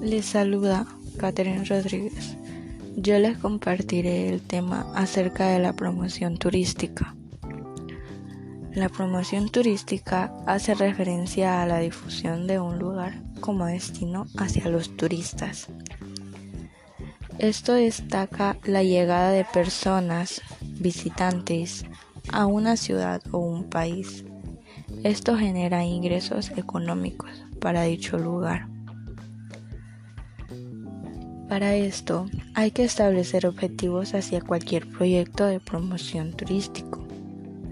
[0.00, 0.86] Les saluda
[1.18, 2.34] Catherine Rodríguez.
[2.96, 7.14] Yo les compartiré el tema acerca de la promoción turística.
[8.72, 14.96] La promoción turística hace referencia a la difusión de un lugar como destino hacia los
[14.96, 15.68] turistas.
[17.38, 21.84] Esto destaca la llegada de personas, visitantes,
[22.32, 24.24] a una ciudad o un país.
[25.04, 28.66] Esto genera ingresos económicos para dicho lugar.
[31.50, 37.04] Para esto hay que establecer objetivos hacia cualquier proyecto de promoción turístico,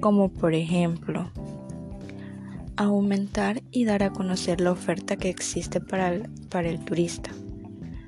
[0.00, 1.30] como por ejemplo
[2.74, 7.30] aumentar y dar a conocer la oferta que existe para el, para el turista,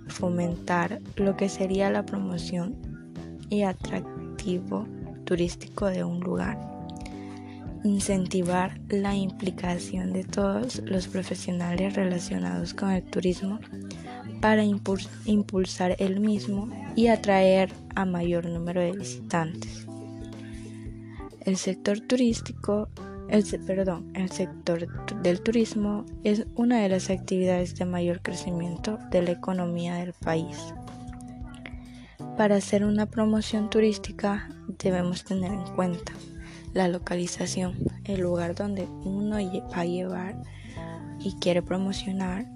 [0.09, 2.75] fomentar lo que sería la promoción
[3.49, 4.89] y atractivo
[5.23, 6.59] turístico de un lugar,
[7.85, 13.61] incentivar la implicación de todos los profesionales relacionados con el turismo
[14.41, 19.87] para impulsar el mismo y atraer a mayor número de visitantes.
[21.41, 22.89] El sector turístico,
[23.29, 24.87] el, perdón, el sector
[25.23, 30.57] del turismo es una de las actividades de mayor crecimiento de la economía del país.
[32.37, 36.13] Para hacer una promoción turística debemos tener en cuenta
[36.73, 37.75] la localización,
[38.05, 40.43] el lugar donde uno va a llevar
[41.21, 42.47] y quiere promocionar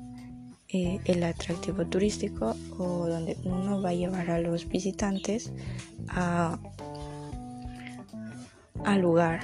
[0.68, 5.52] eh, el atractivo turístico o donde uno va a llevar a los visitantes
[6.08, 6.58] a,
[8.84, 9.40] al lugar,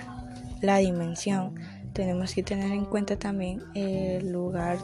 [0.63, 1.55] la dimensión.
[1.93, 4.79] Tenemos que tener en cuenta también el lugar,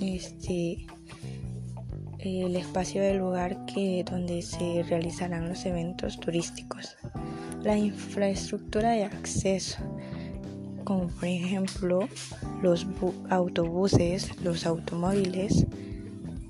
[0.00, 0.86] este,
[2.18, 6.96] el espacio del lugar que donde se realizarán los eventos turísticos,
[7.62, 9.78] la infraestructura de acceso,
[10.86, 12.08] como por ejemplo
[12.62, 12.86] los
[13.28, 15.66] autobuses, los automóviles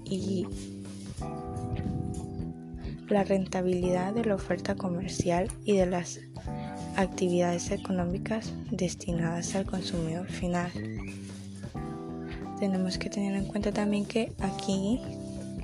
[0.05, 0.47] y
[3.09, 6.21] la rentabilidad de la oferta comercial y de las
[6.97, 10.71] actividades económicas destinadas al consumidor final.
[12.61, 15.01] Tenemos que tener en cuenta también que aquí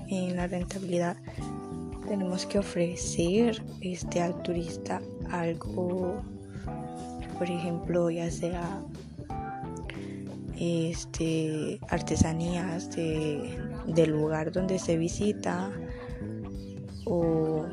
[0.09, 1.17] en la rentabilidad
[2.09, 6.23] tenemos que ofrecer este al turista algo
[7.39, 8.83] por ejemplo, ya sea
[10.59, 15.71] este, artesanías de, del lugar donde se visita
[17.05, 17.67] o,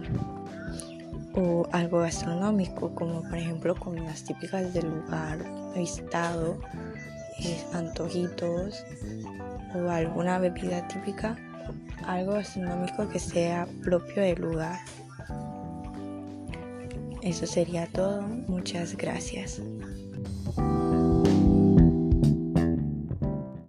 [1.36, 5.38] o, algo gastronómico, como por ejemplo comidas típicas del lugar
[5.76, 6.60] visitado,
[7.74, 8.84] antojitos
[9.76, 11.38] o alguna bebida típica,
[12.08, 14.80] algo gastronómico que sea propio del lugar.
[17.22, 18.22] Eso sería todo.
[18.22, 19.62] Muchas gracias.